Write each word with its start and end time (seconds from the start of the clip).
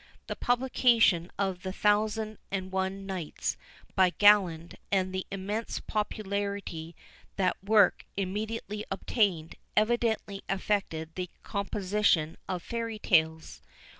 The 0.25 0.35
publication 0.35 1.29
of 1.37 1.61
The 1.61 1.71
Thousand 1.71 2.39
and 2.49 2.71
One 2.71 3.05
Nights, 3.05 3.55
by 3.93 4.09
Galland, 4.09 4.77
and 4.91 5.13
the 5.13 5.27
immense 5.29 5.79
popularity 5.79 6.95
that 7.35 7.63
work 7.63 8.03
immediately 8.17 8.83
obtained, 8.89 9.57
evidently 9.77 10.41
affected 10.49 11.13
the 11.13 11.29
composition 11.43 12.35
of 12.49 12.63
fairy 12.63 12.97
tales. 12.97 13.61